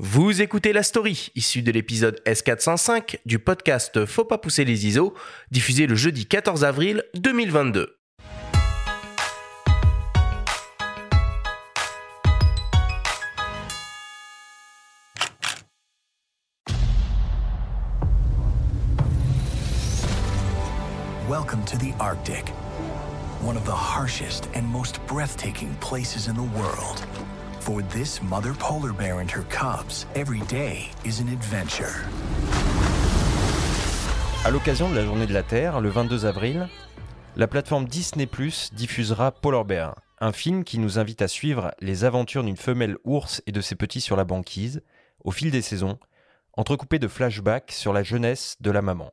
Vous 0.00 0.42
écoutez 0.42 0.72
La 0.72 0.84
Story, 0.84 1.32
issue 1.34 1.62
de 1.62 1.72
l'épisode 1.72 2.22
S405 2.24 3.18
du 3.26 3.40
podcast 3.40 4.06
Faut 4.06 4.24
pas 4.24 4.38
pousser 4.38 4.64
les 4.64 4.86
ISO, 4.86 5.12
diffusé 5.50 5.88
le 5.88 5.96
jeudi 5.96 6.24
14 6.24 6.62
avril 6.62 7.02
2022. 7.16 7.96
Welcome 21.28 21.64
to 21.64 21.76
the 21.76 21.92
Arctic, 21.98 22.50
one 23.42 23.56
of 23.56 23.64
the 23.64 23.72
harshest 23.72 24.48
and 24.54 24.62
most 24.62 25.04
breathtaking 25.08 25.74
places 25.80 26.28
in 26.28 26.34
the 26.34 26.56
world. 26.56 27.04
For 27.60 27.82
this 27.82 28.22
mother 28.22 28.54
polar 28.54 28.92
bear 28.92 29.18
and 29.20 29.30
her 29.30 29.44
cubs, 29.50 30.06
every 30.14 30.40
day 30.48 30.88
is 31.04 31.20
an 31.20 31.28
adventure. 31.28 32.06
À 34.44 34.50
l'occasion 34.50 34.88
de 34.88 34.94
la 34.94 35.04
journée 35.04 35.26
de 35.26 35.34
la 35.34 35.42
Terre, 35.42 35.80
le 35.80 35.90
22 35.90 36.24
avril, 36.24 36.68
la 37.36 37.46
plateforme 37.46 37.86
Disney 37.86 38.26
Plus 38.26 38.72
diffusera 38.72 39.32
Polar 39.32 39.64
Bear, 39.64 39.94
un 40.20 40.32
film 40.32 40.64
qui 40.64 40.78
nous 40.78 40.98
invite 40.98 41.20
à 41.20 41.28
suivre 41.28 41.72
les 41.80 42.04
aventures 42.04 42.42
d'une 42.42 42.56
femelle 42.56 42.96
ours 43.04 43.42
et 43.46 43.52
de 43.52 43.60
ses 43.60 43.74
petits 43.74 44.00
sur 44.00 44.16
la 44.16 44.24
banquise, 44.24 44.82
au 45.22 45.30
fil 45.30 45.50
des 45.50 45.62
saisons, 45.62 45.98
entrecoupé 46.54 46.98
de 46.98 47.08
flashbacks 47.08 47.72
sur 47.72 47.92
la 47.92 48.02
jeunesse 48.02 48.56
de 48.60 48.70
la 48.70 48.82
maman. 48.82 49.12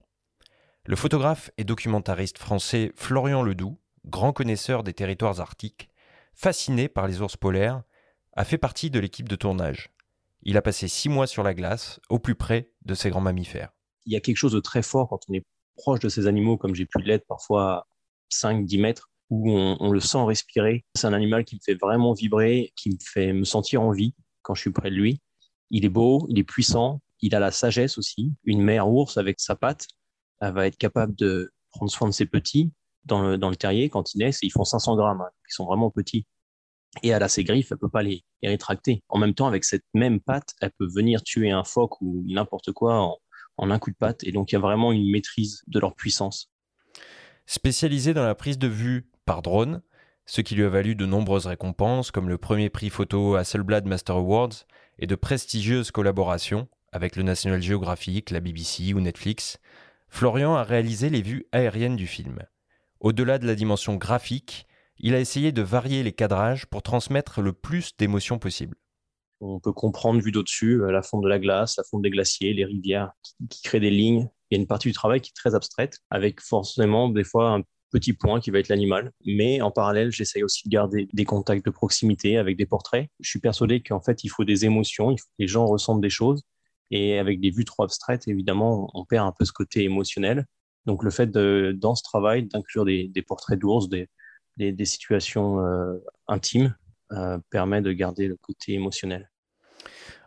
Le 0.85 0.95
photographe 0.95 1.51
et 1.57 1.63
documentariste 1.63 2.37
français 2.37 2.91
Florian 2.95 3.43
Ledoux, 3.43 3.77
grand 4.05 4.31
connaisseur 4.31 4.84
des 4.84 4.93
territoires 4.93 5.41
arctiques, 5.41 5.89
fasciné 6.34 6.87
par 6.87 7.07
les 7.07 7.21
ours 7.21 7.35
polaires, 7.35 7.81
a 8.35 8.45
fait 8.45 8.57
partie 8.57 8.89
de 8.89 8.99
l'équipe 8.99 9.30
de 9.30 9.35
tournage. 9.35 9.89
Il 10.43 10.57
a 10.57 10.62
passé 10.62 10.88
six 10.88 11.09
mois 11.09 11.27
sur 11.27 11.43
la 11.43 11.53
glace, 11.53 11.99
au 12.09 12.20
plus 12.20 12.35
près 12.35 12.71
de 12.84 12.93
ces 12.93 13.09
grands 13.09 13.21
mammifères. 13.21 13.71
Il 14.05 14.13
y 14.13 14.16
a 14.16 14.20
quelque 14.20 14.38
chose 14.38 14.52
de 14.52 14.59
très 14.59 14.84
fort 14.84 15.07
quand 15.09 15.20
on 15.29 15.34
est 15.34 15.43
proche 15.76 15.99
de 15.99 16.09
ces 16.09 16.27
animaux, 16.27 16.57
comme 16.57 16.76
j'ai 16.76 16.85
pu 16.85 17.01
l'être 17.01 17.26
parfois 17.27 17.71
à 17.74 17.87
5-10 18.32 18.79
mètres, 18.79 19.09
où 19.29 19.51
on, 19.51 19.77
on 19.79 19.91
le 19.91 19.99
sent 19.99 20.24
respirer. 20.24 20.85
C'est 20.96 21.07
un 21.07 21.13
animal 21.13 21.46
qui 21.46 21.55
me 21.55 21.62
fait 21.65 21.76
vraiment 21.76 22.13
vibrer, 22.13 22.74
qui 22.76 22.91
me 22.91 22.98
fait 23.01 23.34
me 23.34 23.43
sentir 23.43 23.82
en 23.82 23.91
vie 23.91 24.13
quand 24.43 24.54
je 24.54 24.62
suis 24.62 24.71
près 24.71 24.91
de 24.91 24.96
lui. 24.96 25.21
Il 25.71 25.85
est 25.85 25.90
beau, 25.90 26.27
il 26.29 26.37
est 26.37 26.43
puissant, 26.43 27.02
il 27.21 27.34
a 27.34 27.40
la 27.40 27.52
sagesse 27.52 27.98
aussi. 27.98 28.34
Une 28.43 28.62
mère 28.62 28.87
ours 28.87 29.18
avec 29.18 29.40
sa 29.40 29.55
patte, 29.55 29.87
elle 30.41 30.54
va 30.54 30.68
être 30.68 30.77
capable 30.77 31.15
de 31.15 31.52
prendre 31.71 31.91
soin 31.91 32.07
de 32.07 32.13
ses 32.13 32.26
petits 32.26 32.71
dans 33.05 33.21
le, 33.21 33.37
dans 33.37 33.49
le 33.49 33.55
terrier 33.55 33.90
quand 33.90 34.13
ils 34.13 34.20
naissent. 34.20 34.40
Ils 34.43 34.52
font 34.52 34.63
500 34.63 34.96
grammes, 34.96 35.21
hein, 35.21 35.29
ils 35.49 35.54
sont 35.54 35.65
vraiment 35.65 35.90
petits. 35.90 36.27
Et 37.04 37.10
elle 37.10 37.24
a 37.24 37.29
ses 37.29 37.43
griffes, 37.43 37.71
elle 37.71 37.77
peut 37.77 37.90
pas 37.90 38.04
les, 38.04 38.24
rétracter. 38.43 39.04
En 39.10 39.18
même 39.18 39.34
temps, 39.34 39.48
avec 39.48 39.63
cette 39.63 39.85
même 39.93 40.20
patte, 40.20 40.54
elle 40.62 40.71
peut 40.77 40.88
venir 40.88 41.24
tuer 41.24 41.52
un 41.52 41.63
phoque 41.63 42.02
ou 42.02 42.24
n'importe 42.27 42.71
quoi 42.71 43.18
en, 43.57 43.70
un 43.70 43.79
coup 43.79 43.91
de 43.91 43.96
patte. 43.96 44.24
Et 44.24 44.32
donc, 44.32 44.52
il 44.52 44.55
y 44.55 44.57
a 44.57 44.62
vraiment 44.62 44.91
une 44.91 45.10
maîtrise 45.10 45.63
de 45.68 45.79
leur 45.79 45.96
puissance. 45.96 46.52
Spécialisé 47.46 48.13
dans 48.13 48.26
la 48.26 48.35
prise 48.35 48.57
de 48.57 48.68
vue 48.68 49.07
par 49.26 49.41
drone, 49.41 49.82
ce 50.26 50.41
qui 50.41 50.55
lui 50.55 50.63
a 50.63 50.70
valu 50.70 50.96
de 50.96 51.05
nombreuses 51.05 51.46
récompenses 51.46 52.12
comme 52.12 52.29
le 52.29 52.37
premier 52.37 52.70
prix 52.70 52.90
photo 52.90 53.35
Hasselblad 53.35 53.85
Master 53.85 54.15
Awards 54.15 54.65
et 54.98 55.07
de 55.07 55.15
prestigieuses 55.15 55.91
collaborations 55.91 56.68
avec 56.91 57.18
le 57.18 57.24
National 57.24 57.62
Geographic, 57.62 58.32
la 58.32 58.40
BBC 58.40 58.93
ou 58.93 59.02
Netflix, 59.02 59.59
Florian 60.07 60.55
a 60.55 60.63
réalisé 60.63 61.09
les 61.09 61.21
vues 61.21 61.46
aériennes 61.52 61.98
du 61.98 62.07
film. 62.07 62.40
Au-delà 63.02 63.37
de 63.37 63.46
la 63.46 63.55
dimension 63.55 63.96
graphique, 63.96 64.66
il 64.97 65.13
a 65.13 65.19
essayé 65.19 65.51
de 65.51 65.62
varier 65.62 66.03
les 66.03 66.13
cadrages 66.13 66.66
pour 66.66 66.81
transmettre 66.81 67.41
le 67.41 67.53
plus 67.53 67.91
d'émotions 67.97 68.40
possible. 68.40 68.78
On 69.41 69.59
peut 69.59 69.74
comprendre 69.74 70.22
vu 70.22 70.31
d'au-dessus 70.31 70.81
euh, 70.81 70.91
la 70.91 71.02
fonte 71.02 71.24
de 71.24 71.28
la 71.28 71.40
glace, 71.40 71.75
la 71.78 71.84
fonte 71.84 72.02
des 72.02 72.09
glaciers, 72.09 72.53
les 72.53 72.66
rivières 72.66 73.12
qui, 73.50 73.62
créent 73.62 73.81
des 73.81 73.90
lignes. 73.90 74.29
Il 74.50 74.56
y 74.56 74.57
a 74.57 74.62
une 74.62 74.68
partie 74.68 74.88
du 74.88 74.94
travail 74.94 75.19
qui 75.19 75.31
est 75.31 75.35
très 75.35 75.56
abstraite, 75.56 76.00
avec 76.09 76.40
forcément 76.41 77.09
des 77.09 77.25
fois 77.25 77.52
un 77.52 77.63
petit 77.91 78.13
point 78.13 78.40
qui 78.40 78.50
va 78.50 78.59
être 78.59 78.69
l'animal. 78.69 79.12
Mais 79.25 79.62
en 79.62 79.72
parallèle, 79.72 80.12
j'essaye 80.12 80.44
aussi 80.44 80.68
de 80.68 80.72
garder 80.72 81.09
des 81.12 81.25
contacts 81.25 81.66
de 81.66 81.72
proximité 81.72 82.38
avec 82.38 82.58
des 82.58 82.66
portraits. 82.66 83.09
Je 83.19 83.30
suis 83.30 83.40
persuadé 83.40 83.81
qu'en 83.81 84.02
fait, 84.02 84.24
il 84.24 84.30
faut 84.30 84.46
des 84.46 84.66
émotions, 84.66 85.12
il 85.12 85.19
faut 85.19 85.28
que 85.28 85.44
les 85.44 85.48
gens 85.48 85.66
ressentent 85.66 86.02
des 86.02 86.09
choses. 86.09 86.44
Et 86.92 87.18
avec 87.19 87.42
des 87.42 87.50
vues 87.50 87.66
trop 87.66 87.84
abstraites, 87.84 88.28
évidemment, 88.28 88.90
on 88.94 89.06
perd 89.06 89.28
un 89.28 89.34
peu 89.38 89.44
ce 89.44 89.52
côté 89.52 89.84
émotionnel. 89.84 90.46
Donc 90.86 91.03
le 91.03 91.09
fait 91.09 91.28
de, 91.28 91.75
dans 91.75 91.96
ce 91.96 92.03
travail 92.03 92.46
d'inclure 92.46 92.86
des, 92.86 93.08
des 93.08 93.22
portraits 93.24 93.58
d'ours, 93.59 93.90
des, 93.90 94.08
des, 94.58 94.86
situations 94.86 95.60
euh, 95.60 95.98
intimes, 96.28 96.76
euh, 97.12 97.38
permet 97.50 97.82
de 97.82 97.92
garder 97.92 98.28
le 98.28 98.36
côté 98.36 98.74
émotionnel. 98.74 99.30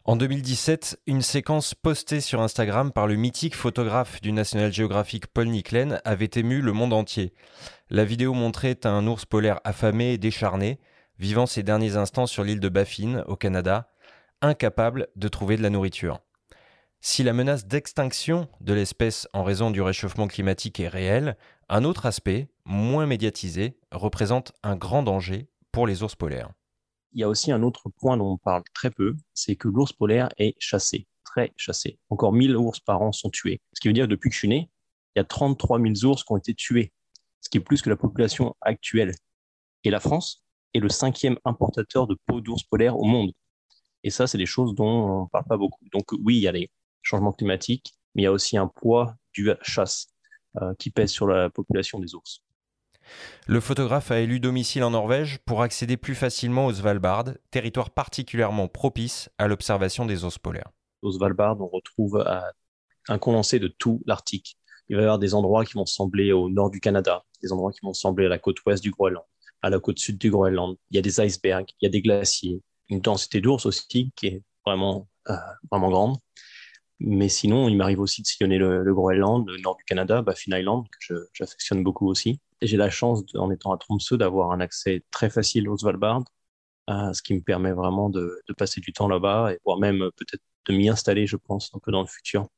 En 0.04 0.16
2017, 0.16 1.00
une 1.06 1.20
séquence 1.20 1.74
postée 1.74 2.22
sur 2.22 2.40
Instagram 2.40 2.92
par 2.92 3.06
le 3.06 3.16
mythique 3.16 3.54
photographe 3.54 4.22
du 4.22 4.32
National 4.32 4.72
Geographic 4.72 5.26
Paul 5.26 5.48
Nicklen 5.48 6.00
avait 6.04 6.30
ému 6.34 6.62
le 6.62 6.72
monde 6.72 6.94
entier. 6.94 7.34
La 7.90 8.04
vidéo 8.04 8.32
montrait 8.32 8.86
un 8.86 9.06
ours 9.06 9.26
polaire 9.26 9.60
affamé 9.64 10.14
et 10.14 10.18
décharné, 10.18 10.78
vivant 11.18 11.46
ses 11.46 11.62
derniers 11.62 11.96
instants 11.96 12.26
sur 12.26 12.42
l'île 12.42 12.60
de 12.60 12.70
Baffin, 12.70 13.22
au 13.26 13.36
Canada, 13.36 13.90
incapable 14.40 15.08
de 15.16 15.28
trouver 15.28 15.56
de 15.58 15.62
la 15.62 15.70
nourriture. 15.70 16.20
Si 17.00 17.22
la 17.22 17.32
menace 17.32 17.66
d'extinction 17.66 18.48
de 18.60 18.72
l'espèce 18.72 19.28
en 19.32 19.44
raison 19.44 19.70
du 19.70 19.80
réchauffement 19.80 20.26
climatique 20.26 20.80
est 20.80 20.88
réelle, 20.88 21.36
un 21.68 21.84
autre 21.84 22.06
aspect, 22.06 22.48
moins 22.64 23.06
médiatisé, 23.06 23.78
représente 23.92 24.52
un 24.64 24.74
grand 24.74 25.04
danger 25.04 25.48
pour 25.70 25.86
les 25.86 26.02
ours 26.02 26.16
polaires. 26.16 26.50
Il 27.12 27.20
y 27.20 27.24
a 27.24 27.28
aussi 27.28 27.52
un 27.52 27.62
autre 27.62 27.88
point 27.88 28.16
dont 28.16 28.32
on 28.32 28.36
parle 28.36 28.64
très 28.74 28.90
peu, 28.90 29.14
c'est 29.32 29.54
que 29.54 29.68
l'ours 29.68 29.92
polaire 29.92 30.28
est 30.38 30.56
chassé, 30.58 31.06
très 31.24 31.52
chassé. 31.56 32.00
Encore 32.10 32.32
1000 32.32 32.56
ours 32.56 32.80
par 32.80 33.00
an 33.00 33.12
sont 33.12 33.30
tués. 33.30 33.60
Ce 33.74 33.80
qui 33.80 33.88
veut 33.88 33.94
dire 33.94 34.06
que 34.06 34.10
depuis 34.10 34.28
que 34.28 34.34
je 34.34 34.40
suis 34.40 34.48
né, 34.48 34.68
il 35.14 35.20
y 35.20 35.22
a 35.22 35.24
33 35.24 35.80
000 35.80 35.94
ours 36.04 36.24
qui 36.24 36.32
ont 36.32 36.36
été 36.36 36.52
tués, 36.52 36.92
ce 37.40 37.48
qui 37.48 37.58
est 37.58 37.62
plus 37.62 37.80
que 37.80 37.90
la 37.90 37.96
population 37.96 38.56
actuelle. 38.60 39.14
Et 39.84 39.90
la 39.90 40.00
France 40.00 40.44
est 40.74 40.80
le 40.80 40.88
cinquième 40.88 41.38
importateur 41.44 42.08
de 42.08 42.16
peaux 42.26 42.40
d'ours 42.40 42.64
polaires 42.64 42.98
au 42.98 43.04
monde. 43.04 43.32
Et 44.02 44.10
ça, 44.10 44.26
c'est 44.26 44.38
des 44.38 44.46
choses 44.46 44.74
dont 44.74 44.86
on 44.86 45.22
ne 45.22 45.28
parle 45.28 45.44
pas 45.48 45.56
beaucoup. 45.56 45.84
Donc 45.92 46.12
oui, 46.12 46.36
il 46.36 46.42
y 46.42 46.48
a 46.48 46.52
les 46.52 46.70
changements 47.02 47.32
climatiques, 47.32 47.94
mais 48.14 48.22
il 48.22 48.24
y 48.24 48.28
a 48.28 48.32
aussi 48.32 48.56
un 48.56 48.68
poids 48.68 49.16
dû 49.32 49.50
à 49.50 49.54
la 49.54 49.62
chasse 49.62 50.08
euh, 50.60 50.74
qui 50.78 50.90
pèse 50.90 51.10
sur 51.10 51.26
la 51.26 51.50
population 51.50 51.98
des 51.98 52.14
ours. 52.14 52.42
Le 53.46 53.60
photographe 53.60 54.10
a 54.10 54.20
élu 54.20 54.40
domicile 54.40 54.84
en 54.84 54.90
Norvège 54.90 55.38
pour 55.44 55.62
accéder 55.62 55.96
plus 55.96 56.14
facilement 56.14 56.66
au 56.66 56.72
Svalbard, 56.72 57.24
territoire 57.50 57.90
particulièrement 57.90 58.68
propice 58.68 59.30
à 59.38 59.48
l'observation 59.48 60.04
des 60.04 60.24
ours 60.24 60.38
polaires. 60.38 60.70
Au 61.02 61.12
Svalbard, 61.12 61.60
on 61.60 61.68
retrouve 61.68 62.24
euh, 62.26 62.40
un 63.08 63.18
condensé 63.18 63.58
de 63.58 63.68
tout 63.68 64.02
l'Arctique. 64.06 64.58
Il 64.88 64.96
va 64.96 65.02
y 65.02 65.04
avoir 65.04 65.18
des 65.18 65.34
endroits 65.34 65.64
qui 65.64 65.74
vont 65.74 65.86
sembler 65.86 66.32
au 66.32 66.48
nord 66.48 66.70
du 66.70 66.80
Canada, 66.80 67.24
des 67.42 67.52
endroits 67.52 67.72
qui 67.72 67.80
vont 67.82 67.92
sembler 67.92 68.26
à 68.26 68.28
la 68.28 68.38
côte 68.38 68.56
ouest 68.64 68.82
du 68.82 68.90
Groenland, 68.90 69.24
à 69.62 69.70
la 69.70 69.78
côte 69.80 69.98
sud 69.98 70.18
du 70.18 70.30
Groenland. 70.30 70.76
Il 70.90 70.96
y 70.96 70.98
a 70.98 71.02
des 71.02 71.20
icebergs, 71.20 71.70
il 71.80 71.84
y 71.84 71.88
a 71.88 71.90
des 71.90 72.02
glaciers, 72.02 72.62
une 72.88 73.00
densité 73.00 73.40
d'ours 73.40 73.66
aussi 73.66 74.12
qui 74.16 74.26
est 74.26 74.42
vraiment, 74.64 75.08
euh, 75.28 75.34
vraiment 75.70 75.90
grande. 75.90 76.16
Mais 77.00 77.28
sinon, 77.28 77.68
il 77.68 77.76
m'arrive 77.76 78.00
aussi 78.00 78.22
de 78.22 78.26
sillonner 78.26 78.58
le, 78.58 78.92
Groenland, 78.92 79.48
le 79.48 79.58
nord 79.58 79.76
du 79.76 79.84
Canada, 79.84 80.22
Baffin 80.22 80.58
Island, 80.58 80.84
que 81.08 81.28
j'affectionne 81.32 81.84
beaucoup 81.84 82.08
aussi. 82.08 82.40
J'ai 82.60 82.76
la 82.76 82.90
chance, 82.90 83.22
en 83.36 83.50
étant 83.52 83.72
à 83.72 83.78
Tromsø, 83.78 84.16
d'avoir 84.16 84.50
un 84.52 84.60
accès 84.60 85.04
très 85.12 85.30
facile 85.30 85.68
au 85.68 85.76
Svalbard, 85.76 86.24
euh, 86.90 87.12
ce 87.12 87.22
qui 87.22 87.34
me 87.34 87.40
permet 87.40 87.72
vraiment 87.72 88.10
de, 88.10 88.42
passer 88.56 88.80
du 88.80 88.92
temps 88.92 89.08
là-bas 89.08 89.52
et 89.52 89.58
voire 89.64 89.78
même 89.78 89.98
peut-être 90.16 90.42
de 90.68 90.74
m'y 90.74 90.88
installer, 90.88 91.26
je 91.26 91.36
pense, 91.36 91.70
un 91.74 91.78
peu 91.78 91.92
dans 91.92 92.00
le 92.00 92.08
futur. 92.08 92.48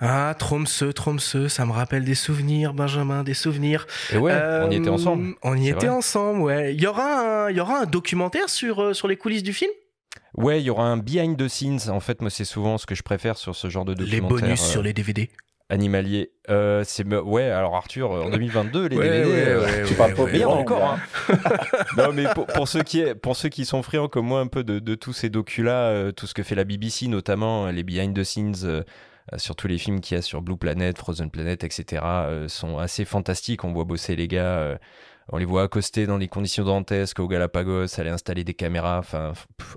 Ah, 0.00 0.34
Tromsø, 0.38 0.92
Tromsø, 0.92 1.48
ça 1.48 1.66
me 1.66 1.72
rappelle 1.72 2.04
des 2.04 2.14
souvenirs, 2.14 2.72
Benjamin, 2.72 3.22
des 3.22 3.34
souvenirs. 3.34 3.86
Et 4.12 4.16
ouais, 4.16 4.32
euh, 4.32 4.66
on 4.66 4.70
y 4.70 4.76
était 4.76 4.88
ensemble. 4.88 5.34
On 5.42 5.56
y 5.56 5.68
était 5.68 5.86
vrai. 5.86 5.88
ensemble, 5.88 6.40
ouais. 6.40 6.74
Il 6.74 6.80
y 6.80 6.86
aura 6.86 7.46
un, 7.46 7.50
il 7.50 7.56
y 7.56 7.60
aura 7.60 7.80
un 7.80 7.84
documentaire 7.84 8.48
sur, 8.48 8.80
euh, 8.80 8.94
sur 8.94 9.08
les 9.08 9.16
coulisses 9.16 9.42
du 9.42 9.52
film? 9.52 9.70
Ouais, 10.34 10.60
il 10.60 10.64
y 10.64 10.70
aura 10.70 10.84
un 10.84 10.96
behind 10.96 11.36
the 11.36 11.48
scenes. 11.48 11.90
En 11.90 12.00
fait, 12.00 12.22
moi, 12.22 12.30
c'est 12.30 12.46
souvent 12.46 12.78
ce 12.78 12.86
que 12.86 12.94
je 12.94 13.02
préfère 13.02 13.36
sur 13.36 13.54
ce 13.54 13.68
genre 13.68 13.84
de 13.84 13.92
documentaire. 13.92 14.22
Les 14.22 14.42
bonus 14.42 14.62
euh, 14.62 14.72
sur 14.72 14.82
les 14.82 14.94
DVD 14.94 15.28
animalier. 15.68 16.32
C'est 16.82 17.06
ouais. 17.06 17.44
Alors 17.44 17.76
Arthur, 17.76 18.10
en 18.10 18.30
2022, 18.30 18.88
les 18.88 18.96
ouais, 18.96 19.08
DVD, 19.08 19.54
ouais, 19.54 19.84
tu 19.86 19.94
parles 19.94 20.14
pas 20.14 20.26
bien 20.26 20.48
encore. 20.48 20.82
Hein. 20.82 20.98
non, 21.96 22.12
mais 22.12 22.24
pour, 22.34 22.46
pour, 22.46 22.66
ceux 22.66 22.82
qui 22.82 23.04
pour 23.22 23.36
ceux 23.36 23.50
qui 23.50 23.64
sont 23.64 23.82
friands 23.82 24.08
comme 24.08 24.26
moi 24.26 24.40
un 24.40 24.48
peu 24.48 24.64
de, 24.64 24.80
de 24.80 24.94
tous 24.96 25.12
ces 25.12 25.30
docus 25.30 25.64
là, 25.64 25.90
euh, 25.90 26.10
tout 26.10 26.26
ce 26.26 26.34
que 26.34 26.42
fait 26.42 26.56
la 26.56 26.64
BBC 26.64 27.06
notamment, 27.06 27.68
les 27.68 27.84
behind 27.84 28.16
the 28.16 28.24
scenes. 28.24 28.82
Euh, 29.32 29.38
sur 29.38 29.56
tous 29.56 29.68
les 29.68 29.78
films 29.78 30.00
qu'il 30.00 30.16
y 30.16 30.18
a 30.18 30.22
sur 30.22 30.42
Blue 30.42 30.56
Planet, 30.56 30.96
Frozen 30.96 31.30
Planet, 31.30 31.62
etc., 31.64 32.02
euh, 32.04 32.48
sont 32.48 32.78
assez 32.78 33.04
fantastiques. 33.04 33.64
On 33.64 33.72
voit 33.72 33.84
bosser 33.84 34.16
les 34.16 34.28
gars, 34.28 34.58
euh, 34.58 34.78
on 35.28 35.36
les 35.36 35.44
voit 35.44 35.62
accoster 35.62 36.06
dans 36.06 36.18
des 36.18 36.28
conditions 36.28 36.64
dantesques 36.64 37.20
au 37.20 37.28
Galapagos, 37.28 38.00
aller 38.00 38.10
installer 38.10 38.44
des 38.44 38.54
caméras. 38.54 38.98
Enfin, 38.98 39.32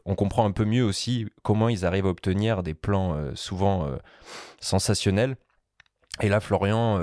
on 0.05 0.15
comprend 0.15 0.45
un 0.45 0.51
peu 0.51 0.65
mieux 0.65 0.83
aussi 0.83 1.27
comment 1.43 1.69
ils 1.69 1.85
arrivent 1.85 2.07
à 2.07 2.09
obtenir 2.09 2.63
des 2.63 2.73
plans 2.73 3.15
souvent 3.35 3.87
sensationnels. 4.59 5.35
Et 6.21 6.29
là, 6.29 6.39
Florian, 6.39 6.99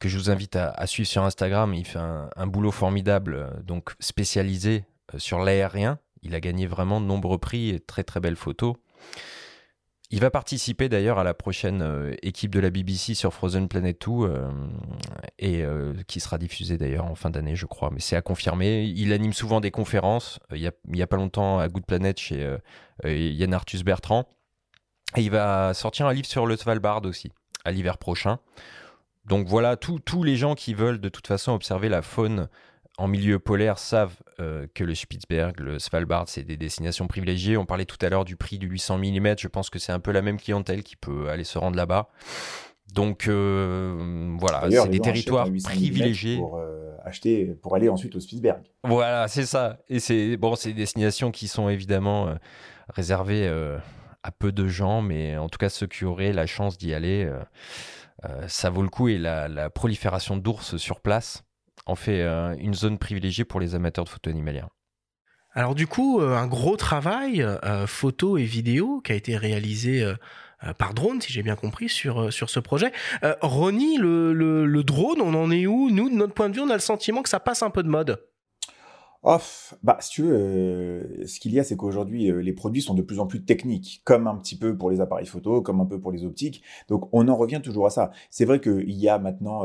que 0.00 0.08
je 0.08 0.18
vous 0.18 0.30
invite 0.30 0.56
à, 0.56 0.84
suivre 0.88 1.08
sur 1.08 1.22
Instagram. 1.22 1.74
Il 1.74 1.86
fait 1.86 2.00
un, 2.00 2.46
boulot 2.48 2.72
formidable, 2.72 3.62
donc 3.62 3.94
spécialisé 4.00 4.84
sur 5.16 5.38
l'aérien. 5.38 6.00
Il 6.22 6.34
a 6.34 6.40
gagné 6.40 6.66
vraiment 6.66 7.00
de 7.00 7.06
nombreux 7.06 7.38
prix 7.38 7.70
et 7.70 7.78
très 7.78 8.02
très 8.02 8.18
belles 8.18 8.34
photos. 8.34 8.74
Il 10.10 10.20
va 10.20 10.30
participer 10.30 10.88
d'ailleurs 10.88 11.18
à 11.18 11.24
la 11.24 11.34
prochaine 11.34 11.82
euh, 11.82 12.14
équipe 12.22 12.54
de 12.54 12.60
la 12.60 12.70
BBC 12.70 13.14
sur 13.14 13.34
Frozen 13.34 13.66
Planet 13.66 14.00
2 14.06 14.12
euh, 14.12 14.50
et 15.40 15.64
euh, 15.64 15.94
qui 16.06 16.20
sera 16.20 16.38
diffusée 16.38 16.78
d'ailleurs 16.78 17.06
en 17.06 17.16
fin 17.16 17.30
d'année, 17.30 17.56
je 17.56 17.66
crois. 17.66 17.90
Mais 17.92 17.98
c'est 17.98 18.14
à 18.14 18.22
confirmer. 18.22 18.84
Il 18.84 19.12
anime 19.12 19.32
souvent 19.32 19.60
des 19.60 19.72
conférences. 19.72 20.38
Il 20.54 20.70
n'y 20.88 21.02
a, 21.02 21.06
pas 21.06 21.16
longtemps 21.16 21.58
à 21.58 21.68
Good 21.68 21.86
Planet 21.86 22.18
chez 22.18 22.56
Yann 23.04 23.52
Arthus 23.52 23.82
Bertrand. 23.82 24.28
Et 25.16 25.22
il 25.22 25.30
va 25.30 25.74
sortir 25.74 26.06
un 26.06 26.12
livre 26.12 26.26
sur 26.26 26.46
le 26.46 26.56
Svalbard 26.56 27.04
aussi 27.04 27.32
à 27.64 27.72
l'hiver 27.72 27.98
prochain. 27.98 28.38
Donc 29.24 29.48
voilà, 29.48 29.76
tous 29.76 30.22
les 30.22 30.36
gens 30.36 30.54
qui 30.54 30.72
veulent 30.72 31.00
de 31.00 31.08
toute 31.08 31.26
façon 31.26 31.52
observer 31.52 31.88
la 31.88 32.02
faune 32.02 32.48
en 32.98 33.08
milieu 33.08 33.38
polaire 33.38 33.78
savent 33.78 34.16
euh, 34.40 34.66
que 34.74 34.82
le 34.82 34.94
Spitzberg, 34.94 35.60
le 35.60 35.78
Svalbard, 35.78 36.28
c'est 36.28 36.44
des 36.44 36.56
destinations 36.56 37.06
privilégiées. 37.06 37.56
On 37.56 37.66
parlait 37.66 37.84
tout 37.84 37.98
à 38.00 38.08
l'heure 38.08 38.24
du 38.24 38.36
prix 38.36 38.58
du 38.58 38.68
800 38.68 38.98
mm. 38.98 39.34
Je 39.38 39.48
pense 39.48 39.70
que 39.70 39.78
c'est 39.78 39.92
un 39.92 40.00
peu 40.00 40.12
la 40.12 40.22
même 40.22 40.38
clientèle 40.38 40.82
qui 40.82 40.96
peut 40.96 41.28
aller 41.28 41.44
se 41.44 41.58
rendre 41.58 41.76
là-bas. 41.76 42.08
Donc 42.92 43.26
euh, 43.26 44.34
voilà, 44.38 44.62
c'est 44.70 44.88
des 44.88 45.00
territoires 45.00 45.48
privilégiés 45.64 46.36
pour 46.36 46.56
euh, 46.56 46.94
acheter 47.04 47.46
pour 47.60 47.74
aller 47.74 47.88
ensuite 47.88 48.14
au 48.14 48.20
Spitzberg. 48.20 48.62
Voilà, 48.84 49.28
c'est 49.28 49.44
ça. 49.44 49.78
Et 49.88 49.98
c'est 49.98 50.36
bon, 50.36 50.54
c'est 50.54 50.68
des 50.70 50.80
destinations 50.82 51.30
qui 51.32 51.48
sont 51.48 51.68
évidemment 51.68 52.32
réservées 52.88 53.48
à 54.22 54.30
peu 54.30 54.52
de 54.52 54.68
gens, 54.68 55.02
mais 55.02 55.36
en 55.36 55.48
tout 55.48 55.58
cas 55.58 55.68
ceux 55.68 55.88
qui 55.88 56.04
auraient 56.04 56.32
la 56.32 56.46
chance 56.46 56.78
d'y 56.78 56.94
aller, 56.94 57.28
ça 58.46 58.70
vaut 58.70 58.82
le 58.82 58.88
coup. 58.88 59.08
Et 59.08 59.18
la 59.18 59.68
prolifération 59.68 60.36
d'ours 60.36 60.76
sur 60.76 61.00
place 61.00 61.42
en 61.86 61.94
fait 61.94 62.20
euh, 62.20 62.54
une 62.58 62.74
zone 62.74 62.98
privilégiée 62.98 63.44
pour 63.44 63.60
les 63.60 63.74
amateurs 63.74 64.04
de 64.04 64.10
photo 64.10 64.28
animalière. 64.28 64.68
Alors 65.52 65.74
du 65.74 65.86
coup, 65.86 66.20
euh, 66.20 66.36
un 66.36 66.46
gros 66.46 66.76
travail 66.76 67.42
euh, 67.42 67.86
photo 67.86 68.36
et 68.36 68.44
vidéo 68.44 69.00
qui 69.00 69.12
a 69.12 69.14
été 69.14 69.36
réalisé 69.36 70.04
par 70.78 70.94
drone, 70.94 71.20
si 71.20 71.32
j'ai 71.32 71.42
bien 71.42 71.54
compris, 71.54 71.88
sur, 71.88 72.32
sur 72.32 72.50
ce 72.50 72.60
projet. 72.60 72.90
Ronnie, 73.40 73.98
le, 73.98 74.82
drone, 74.82 75.20
on 75.20 75.34
en 75.34 75.50
est 75.50 75.66
où? 75.66 75.90
Nous, 75.90 76.10
de 76.10 76.14
notre 76.14 76.34
point 76.34 76.48
de 76.48 76.54
vue, 76.54 76.60
on 76.60 76.70
a 76.70 76.74
le 76.74 76.80
sentiment 76.80 77.22
que 77.22 77.28
ça 77.28 77.40
passe 77.40 77.62
un 77.62 77.70
peu 77.70 77.82
de 77.82 77.88
mode. 77.88 78.26
Off, 79.22 79.74
bah, 79.82 79.98
si 80.00 80.10
tu 80.10 80.22
veux, 80.22 81.24
ce 81.26 81.40
qu'il 81.40 81.52
y 81.52 81.60
a, 81.60 81.64
c'est 81.64 81.76
qu'aujourd'hui, 81.76 82.32
les 82.42 82.52
produits 82.52 82.80
sont 82.80 82.94
de 82.94 83.02
plus 83.02 83.20
en 83.20 83.26
plus 83.26 83.44
techniques, 83.44 84.00
comme 84.04 84.26
un 84.26 84.36
petit 84.36 84.58
peu 84.58 84.76
pour 84.76 84.90
les 84.90 85.00
appareils 85.00 85.26
photo, 85.26 85.60
comme 85.60 85.80
un 85.80 85.84
peu 85.84 86.00
pour 86.00 86.10
les 86.10 86.24
optiques. 86.24 86.62
Donc, 86.88 87.08
on 87.12 87.28
en 87.28 87.36
revient 87.36 87.60
toujours 87.62 87.86
à 87.86 87.90
ça. 87.90 88.10
C'est 88.30 88.46
vrai 88.46 88.60
qu'il 88.60 88.90
y 88.90 89.08
a 89.08 89.18
maintenant 89.18 89.64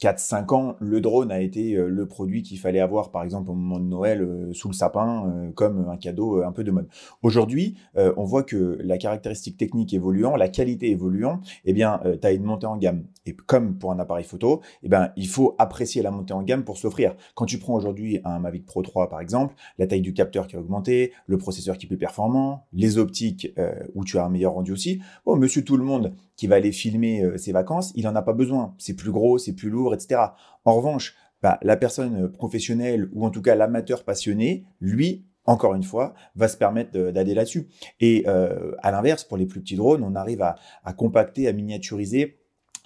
4-5 0.00 0.54
ans, 0.54 0.76
le 0.80 1.00
drone 1.00 1.30
a 1.30 1.40
été 1.40 1.74
euh, 1.74 1.88
le 1.88 2.06
produit 2.06 2.42
qu'il 2.42 2.58
fallait 2.58 2.80
avoir, 2.80 3.10
par 3.10 3.22
exemple, 3.22 3.50
au 3.50 3.54
moment 3.54 3.78
de 3.78 3.84
Noël, 3.84 4.22
euh, 4.22 4.52
sous 4.54 4.68
le 4.68 4.74
sapin, 4.74 5.26
euh, 5.26 5.52
comme 5.52 5.88
un 5.90 5.96
cadeau 5.98 6.42
un 6.42 6.52
peu 6.52 6.64
de 6.64 6.70
mode. 6.70 6.88
Aujourd'hui, 7.22 7.76
on 7.96 8.24
voit 8.24 8.42
que 8.42 8.78
la 8.82 8.96
caractéristique 8.96 9.56
technique 9.56 9.92
évoluant, 9.92 10.36
la 10.36 10.48
qualité 10.48 10.90
évoluant, 10.90 11.40
eh 11.64 11.72
bien, 11.72 12.00
tu 12.20 12.26
as 12.26 12.32
une 12.32 12.44
montée 12.44 12.66
en 12.66 12.76
gamme. 12.76 13.04
Et 13.26 13.34
comme 13.34 13.78
pour 13.78 13.92
un 13.92 13.98
appareil 13.98 14.24
photo, 14.24 14.60
eh 14.82 14.88
ben, 14.88 15.12
il 15.16 15.28
faut 15.28 15.54
apprécier 15.58 16.02
la 16.02 16.10
montée 16.10 16.32
en 16.32 16.42
gamme 16.42 16.64
pour 16.64 16.78
s'offrir. 16.78 17.14
Quand 17.34 17.46
tu 17.46 17.58
prends 17.58 17.74
aujourd'hui 17.74 18.20
un 18.24 18.38
Mavic 18.38 18.64
Pro 18.64 18.82
3, 18.82 19.08
par 19.08 19.20
exemple, 19.20 19.54
la 19.78 19.86
taille 19.86 20.00
du 20.00 20.14
capteur 20.14 20.46
qui 20.46 20.56
a 20.56 20.60
augmenté, 20.60 21.12
le 21.26 21.36
processeur 21.36 21.76
qui 21.76 21.86
est 21.86 21.88
plus 21.88 21.98
performant, 21.98 22.66
les 22.72 22.98
optiques 22.98 23.52
où 23.94 24.04
tu 24.04 24.18
as 24.18 24.24
un 24.24 24.30
meilleur 24.30 24.54
rendu 24.54 24.72
aussi. 24.72 25.00
Bon, 25.26 25.36
monsieur 25.36 25.62
tout 25.62 25.76
le 25.76 25.84
monde 25.84 26.14
qui 26.36 26.46
va 26.46 26.56
aller 26.56 26.72
filmer 26.72 27.36
ses 27.36 27.52
vacances, 27.52 27.92
il 27.94 28.08
en 28.08 28.14
a 28.14 28.22
pas 28.22 28.32
besoin. 28.32 28.74
C'est 28.78 28.94
plus 28.94 29.10
gros, 29.10 29.36
c'est 29.36 29.52
plus 29.52 29.68
lourd, 29.68 29.89
etc. 29.94 30.20
En 30.64 30.74
revanche, 30.74 31.16
bah, 31.42 31.58
la 31.62 31.76
personne 31.76 32.30
professionnelle 32.32 33.08
ou 33.12 33.24
en 33.24 33.30
tout 33.30 33.42
cas 33.42 33.54
l'amateur 33.54 34.04
passionné, 34.04 34.66
lui, 34.80 35.24
encore 35.46 35.74
une 35.74 35.82
fois, 35.82 36.14
va 36.36 36.48
se 36.48 36.56
permettre 36.56 36.92
d'aller 37.10 37.34
là-dessus. 37.34 37.68
Et 38.00 38.24
euh, 38.26 38.72
à 38.82 38.90
l'inverse, 38.90 39.24
pour 39.24 39.36
les 39.36 39.46
plus 39.46 39.60
petits 39.60 39.76
drones, 39.76 40.02
on 40.02 40.14
arrive 40.14 40.42
à, 40.42 40.56
compacter, 40.92 41.48
à 41.48 41.52
miniaturiser 41.52 42.38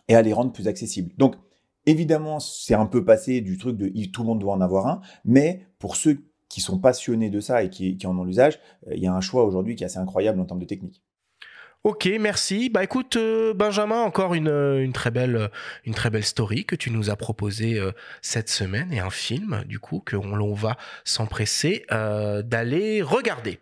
et 0.09 0.15
à 0.15 0.23
les 0.23 0.33
rendre 0.33 0.53
plus 0.53 0.69
accessibles. 0.69 1.13
Donc, 1.19 1.35
évidemment, 1.87 2.41
c'est 2.41 2.75
un 2.75 2.87
peu 2.87 3.05
passé 3.05 3.41
du 3.41 3.59
truc 3.59 3.77
de 3.77 3.89
tout 4.07 4.23
le 4.23 4.29
monde 4.29 4.39
doit 4.39 4.55
en 4.55 4.61
avoir 4.61 4.87
un, 4.87 5.01
mais 5.25 5.67
pour 5.79 5.97
ceux 5.97 6.25
qui 6.49 6.61
sont 6.61 6.79
passionnés 6.79 7.31
de 7.31 7.41
ça 7.41 7.65
et 7.65 7.71
qui, 7.71 7.97
qui 7.97 8.07
en 8.07 8.17
ont 8.17 8.25
l'usage, 8.25 8.61
euh, 8.87 8.95
il 8.95 9.03
y 9.03 9.07
a 9.07 9.15
un 9.15 9.21
choix 9.21 9.45
aujourd'hui 9.45 9.75
qui 9.75 9.83
est 9.83 9.87
assez 9.87 9.99
incroyable 9.99 10.41
en 10.41 10.45
termes 10.45 10.61
de 10.61 10.67
technique. 10.67 11.03
Ok, 11.85 12.09
merci. 12.19 12.71
Bah 12.71 12.83
écoute, 12.83 13.17
euh, 13.17 13.53
Benjamin, 13.53 14.01
encore 14.01 14.33
une, 14.33 14.49
euh, 14.49 14.91
très 14.93 15.11
belle, 15.11 15.37
euh, 15.37 15.49
une 15.85 15.93
très 15.93 16.09
belle 16.09 16.25
story 16.25 16.65
que 16.65 16.75
tu 16.75 16.91
nous 16.91 17.11
as 17.11 17.17
proposé 17.17 17.79
cette 18.23 18.49
semaine 18.49 18.91
et 18.91 19.01
un 19.01 19.11
film, 19.11 19.65
du 19.67 19.79
coup, 19.79 20.01
que 20.01 20.17
l'on 20.17 20.55
va 20.55 20.79
s'empresser 21.05 21.85
d'aller 21.91 23.03
regarder. 23.03 23.61